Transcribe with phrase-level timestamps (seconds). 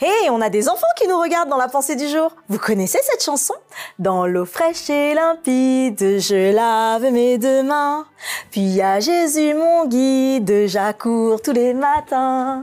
[0.00, 2.30] Hé, on a des enfants qui nous regardent dans la pensée du jour.
[2.50, 3.54] Vous connaissez cette chanson?
[3.98, 8.06] Dans l'eau fraîche et limpide, je lave mes deux mains.
[8.50, 12.60] Puis à Jésus mon guide, j'accours tous les matins.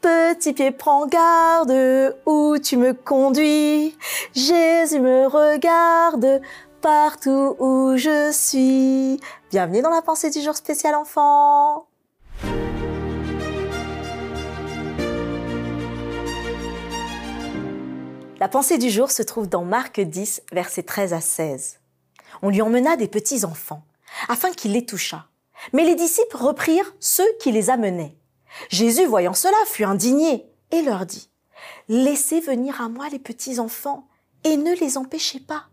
[0.00, 1.72] Petit pied, prends garde
[2.26, 3.96] où tu me conduis.
[4.34, 6.40] Jésus me regarde
[6.80, 9.20] partout où je suis.
[9.50, 11.86] Bienvenue dans la pensée du jour spécial enfant.
[18.44, 21.80] La pensée du jour se trouve dans Marc 10, versets 13 à 16.
[22.42, 23.86] On lui emmena des petits enfants,
[24.28, 25.28] afin qu'il les touchât.
[25.72, 28.18] Mais les disciples reprirent ceux qui les amenaient.
[28.68, 31.30] Jésus, voyant cela, fut indigné et leur dit,
[31.88, 34.06] Laissez venir à moi les petits enfants
[34.44, 35.64] et ne les empêchez pas,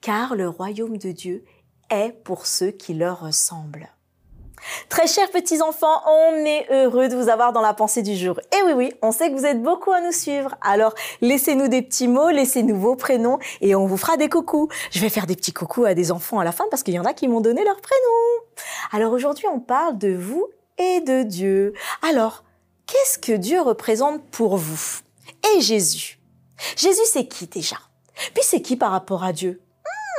[0.00, 1.44] car le royaume de Dieu
[1.90, 3.88] est pour ceux qui leur ressemblent.
[4.88, 8.40] Très chers petits enfants, on est heureux de vous avoir dans la pensée du jour.
[8.52, 10.54] Et oui, oui, on sait que vous êtes beaucoup à nous suivre.
[10.60, 14.68] Alors, laissez-nous des petits mots, laissez-nous vos prénoms et on vous fera des coucous.
[14.90, 16.98] Je vais faire des petits coucous à des enfants à la fin parce qu'il y
[16.98, 18.44] en a qui m'ont donné leur prénom.
[18.92, 20.46] Alors aujourd'hui, on parle de vous
[20.78, 21.72] et de Dieu.
[22.08, 22.44] Alors,
[22.86, 25.00] qu'est-ce que Dieu représente pour vous?
[25.56, 26.18] Et Jésus?
[26.76, 27.76] Jésus, c'est qui déjà?
[28.34, 29.60] Puis c'est qui par rapport à Dieu?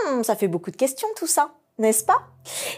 [0.08, 2.22] Hmm, Ça fait beaucoup de questions tout ça, n'est-ce pas?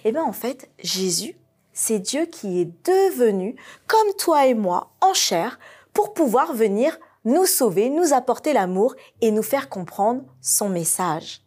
[0.06, 1.36] Eh bien en fait, Jésus,
[1.80, 3.56] c'est Dieu qui est devenu
[3.88, 5.60] comme toi et moi en chair
[5.94, 11.42] pour pouvoir venir nous sauver, nous apporter l'amour et nous faire comprendre son message.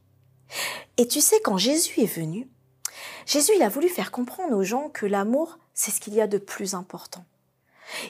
[0.97, 2.49] Et tu sais, quand Jésus est venu,
[3.27, 6.27] Jésus, il a voulu faire comprendre aux gens que l'amour, c'est ce qu'il y a
[6.27, 7.25] de plus important.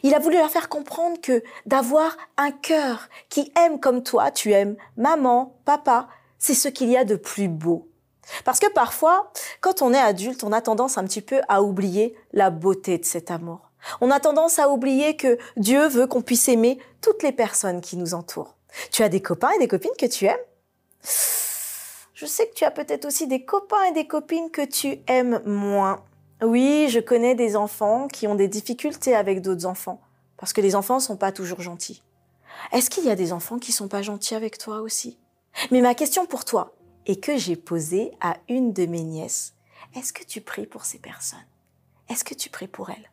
[0.04, 4.52] Il a voulu leur faire comprendre que d'avoir un cœur qui aime comme toi, tu
[4.52, 7.91] aimes maman, papa, c'est ce qu'il y a de plus beau.
[8.44, 12.16] Parce que parfois, quand on est adulte, on a tendance un petit peu à oublier
[12.32, 13.70] la beauté de cet amour.
[14.00, 17.96] On a tendance à oublier que Dieu veut qu'on puisse aimer toutes les personnes qui
[17.96, 18.54] nous entourent.
[18.90, 20.36] Tu as des copains et des copines que tu aimes?
[22.14, 25.42] Je sais que tu as peut-être aussi des copains et des copines que tu aimes
[25.44, 26.04] moins.
[26.40, 30.00] Oui, je connais des enfants qui ont des difficultés avec d'autres enfants,
[30.36, 32.02] parce que les enfants ne sont pas toujours gentils.
[32.72, 35.18] Est-ce qu'il y a des enfants qui sont pas gentils avec toi aussi?
[35.70, 36.72] Mais ma question pour toi,
[37.06, 39.54] et que j'ai posé à une de mes nièces.
[39.94, 41.38] Est-ce que tu pries pour ces personnes?
[42.08, 43.10] Est-ce que tu pries pour elles?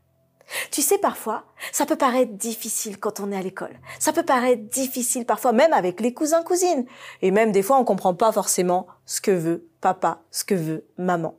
[0.71, 3.79] Tu sais, parfois, ça peut paraître difficile quand on est à l'école.
[3.99, 6.85] Ça peut paraître difficile parfois, même avec les cousins, cousines.
[7.21, 10.87] Et même des fois, on comprend pas forcément ce que veut papa, ce que veut
[10.97, 11.37] maman.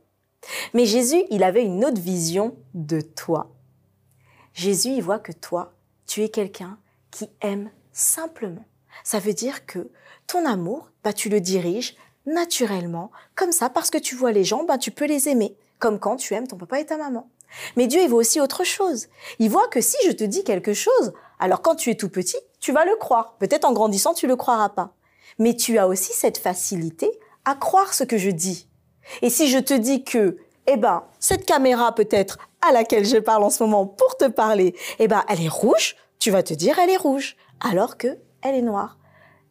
[0.75, 3.51] Mais Jésus, il avait une autre vision de toi.
[4.55, 5.75] Jésus, il voit que toi,
[6.07, 6.79] tu es quelqu'un
[7.11, 8.65] qui aime simplement.
[9.05, 9.91] Ça veut dire que
[10.27, 11.97] ton amour, bah, tu le diriges
[12.33, 15.99] naturellement, comme ça, parce que tu vois les gens, ben, tu peux les aimer, comme
[15.99, 17.29] quand tu aimes ton papa et ta maman.
[17.77, 19.09] Mais Dieu, il voit aussi autre chose.
[19.39, 22.39] Il voit que si je te dis quelque chose, alors quand tu es tout petit,
[22.61, 23.37] tu vas le croire.
[23.39, 24.95] Peut-être en grandissant, tu le croiras pas.
[25.39, 27.11] Mais tu as aussi cette facilité
[27.45, 28.69] à croire ce que je dis.
[29.23, 30.37] Et si je te dis que,
[30.67, 34.75] eh ben, cette caméra peut-être à laquelle je parle en ce moment pour te parler,
[34.99, 38.55] eh ben, elle est rouge, tu vas te dire elle est rouge, alors que elle
[38.55, 38.99] est noire.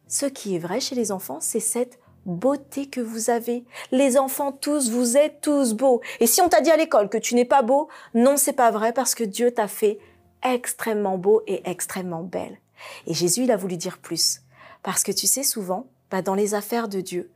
[0.08, 3.64] Ce qui est vrai chez les enfants, c'est cette beauté que vous avez.
[3.90, 6.00] Les enfants tous, vous êtes tous beaux.
[6.20, 8.70] Et si on t'a dit à l'école que tu n'es pas beau, non, c'est pas
[8.70, 9.98] vrai parce que Dieu t'a fait
[10.42, 12.58] extrêmement beau et extrêmement belle.
[13.06, 14.40] Et Jésus, il a voulu dire plus.
[14.82, 17.30] Parce que tu sais, souvent, bah, dans les affaires de Dieu,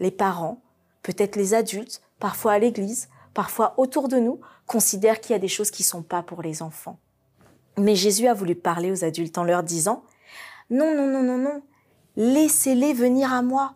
[0.00, 0.60] les parents,
[1.02, 5.48] peut-être les adultes, parfois à l'église, parfois autour de nous, considèrent qu'il y a des
[5.48, 6.98] choses qui sont pas pour les enfants.
[7.76, 10.02] Mais Jésus a voulu parler aux adultes en leur disant,
[10.70, 11.62] non, non, non, non, non,
[12.16, 13.74] laissez-les venir à moi.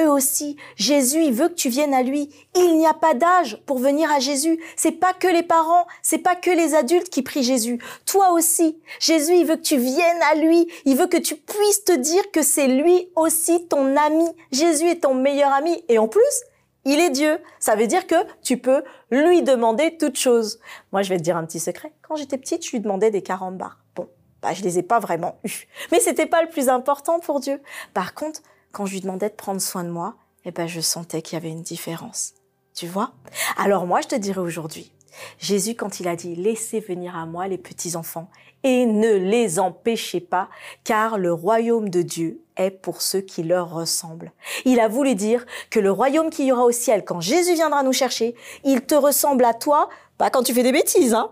[0.00, 2.28] Eux aussi, Jésus, il veut que tu viennes à lui.
[2.56, 4.60] Il n'y a pas d'âge pour venir à Jésus.
[4.76, 7.78] C'est pas que les parents, c'est pas que les adultes qui prient Jésus.
[8.04, 10.66] Toi aussi, Jésus, il veut que tu viennes à lui.
[10.84, 14.26] Il veut que tu puisses te dire que c'est lui aussi ton ami.
[14.50, 15.84] Jésus est ton meilleur ami.
[15.88, 16.42] Et en plus,
[16.84, 17.38] il est Dieu.
[17.60, 20.58] Ça veut dire que tu peux lui demander toutes choses.
[20.90, 21.92] Moi, je vais te dire un petit secret.
[22.02, 23.78] Quand j'étais petite, je lui demandais des 40 bars.
[23.94, 24.08] Bon,
[24.42, 25.68] bah, je les ai pas vraiment eus.
[25.92, 27.60] Mais c'était pas le plus important pour Dieu.
[27.94, 28.42] Par contre,
[28.74, 31.40] quand je lui demandais de prendre soin de moi, eh ben, je sentais qu'il y
[31.40, 32.34] avait une différence.
[32.74, 33.12] Tu vois?
[33.56, 34.92] Alors moi, je te dirais aujourd'hui,
[35.38, 38.28] Jésus, quand il a dit laissez venir à moi les petits enfants
[38.64, 40.48] et ne les empêchez pas,
[40.82, 44.32] car le royaume de Dieu est pour ceux qui leur ressemblent.
[44.64, 47.82] Il a voulu dire que le royaume qu'il y aura au ciel, quand Jésus viendra
[47.82, 48.34] nous chercher,
[48.64, 49.88] il te ressemble à toi,
[50.18, 51.30] pas quand tu fais des bêtises, hein?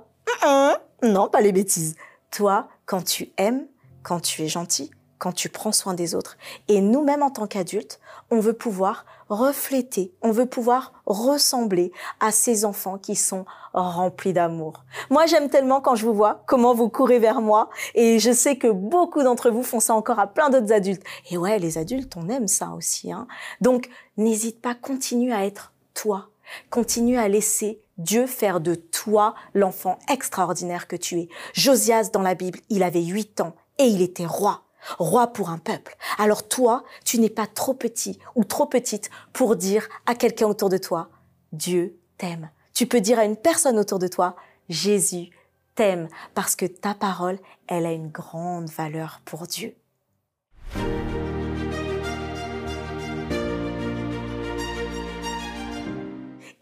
[1.03, 1.97] Non, pas les bêtises.
[2.31, 3.67] Toi, quand tu aimes,
[4.03, 4.91] quand tu es gentil,
[5.23, 6.37] quand tu prends soin des autres.
[6.67, 8.01] Et nous-mêmes, en tant qu'adultes,
[8.33, 14.85] on veut pouvoir refléter, on veut pouvoir ressembler à ces enfants qui sont remplis d'amour.
[15.11, 18.57] Moi, j'aime tellement quand je vous vois comment vous courez vers moi et je sais
[18.57, 21.05] que beaucoup d'entre vous font ça encore à plein d'autres adultes.
[21.31, 23.13] Et ouais, les adultes, on aime ça aussi.
[23.13, 23.29] Hein.
[23.61, 26.31] Donc, n'hésite pas, continue à être toi.
[26.69, 31.29] Continue à laisser Dieu faire de toi l'enfant extraordinaire que tu es.
[31.53, 34.65] Josias dans la Bible, il avait huit ans et il était roi
[34.99, 35.97] roi pour un peuple.
[36.19, 40.69] Alors toi, tu n'es pas trop petit ou trop petite pour dire à quelqu'un autour
[40.69, 41.09] de toi,
[41.53, 42.51] Dieu t'aime.
[42.75, 44.37] Tu peux dire à une personne autour de toi,
[44.69, 45.31] Jésus
[45.75, 49.75] t'aime, parce que ta parole, elle a une grande valeur pour Dieu.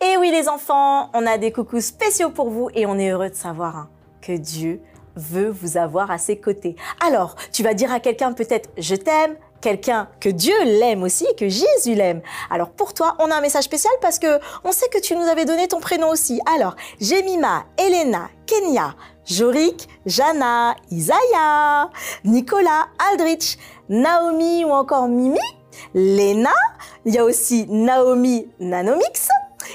[0.03, 3.29] Et oui les enfants, on a des coucous spéciaux pour vous et on est heureux
[3.29, 3.91] de savoir hein,
[4.23, 4.81] que Dieu
[5.17, 6.77] veut vous avoir à ses côtés.
[7.05, 11.49] Alors, tu vas dire à quelqu'un peut-être je t'aime, quelqu'un que Dieu l'aime aussi, que
[11.49, 12.23] Jésus l'aime.
[12.51, 15.23] Alors pour toi, on a un message spécial parce que on sait que tu nous
[15.23, 16.41] avais donné ton prénom aussi.
[16.55, 18.95] Alors, Jemima, Elena, Kenya,
[19.27, 21.91] Jorik, Jana, Isaiah,
[22.25, 23.59] Nicolas, Aldrich,
[23.89, 25.39] Naomi ou encore Mimi,
[25.95, 26.55] Lena,
[27.05, 29.29] il y a aussi Naomi Nanomix,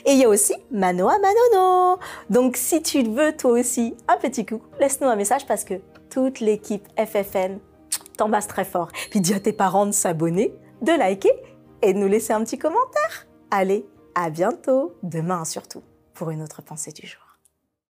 [0.05, 1.99] et il y a aussi Manoa Manono.
[2.29, 5.75] Donc si tu veux toi aussi un petit coup, laisse-nous un message parce que
[6.09, 7.59] toute l'équipe FFN
[8.17, 8.89] t'embrasse très fort.
[9.09, 11.33] Puis dis à tes parents de s'abonner, de liker
[11.81, 13.27] et de nous laisser un petit commentaire.
[13.51, 17.24] Allez, à bientôt, demain surtout, pour une autre pensée du jour.